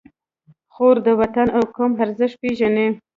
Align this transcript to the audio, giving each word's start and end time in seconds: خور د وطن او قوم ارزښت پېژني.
خور 0.73 0.95
د 1.05 1.07
وطن 1.21 1.47
او 1.57 1.63
قوم 1.75 1.91
ارزښت 2.03 2.35
پېژني. 2.41 2.87